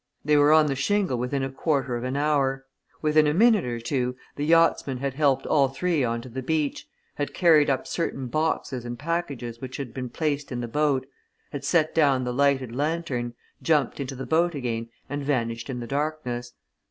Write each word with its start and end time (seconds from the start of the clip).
They 0.25 0.35
were 0.35 0.51
on 0.51 0.65
the 0.65 0.75
shingle 0.75 1.19
within 1.19 1.43
a 1.43 1.51
quarter 1.51 1.95
of 1.95 2.03
an 2.03 2.17
hour; 2.17 2.65
within 3.03 3.27
a 3.27 3.35
minute 3.35 3.65
or 3.65 3.79
two 3.79 4.15
the 4.35 4.47
yachtsmen 4.47 4.97
had 4.97 5.13
helped 5.13 5.45
all 5.45 5.67
three 5.67 6.03
on 6.03 6.21
to 6.23 6.29
the 6.29 6.41
beach, 6.41 6.87
had 7.17 7.35
carried 7.35 7.69
up 7.69 7.85
certain 7.85 8.25
boxes 8.25 8.83
and 8.83 8.97
packages 8.97 9.61
which 9.61 9.77
had 9.77 9.93
been 9.93 10.09
placed 10.09 10.51
in 10.51 10.59
the 10.59 10.67
boat, 10.67 11.05
had 11.51 11.63
set 11.63 11.93
down 11.93 12.23
the 12.23 12.33
lighted 12.33 12.75
lanthorn, 12.75 13.35
jumped 13.61 13.99
into 13.99 14.15
the 14.15 14.25
boat 14.25 14.55
again 14.55 14.89
and 15.07 15.23
vanished 15.23 15.69
in 15.69 15.79
the 15.81 15.85
darkness. 15.85 16.53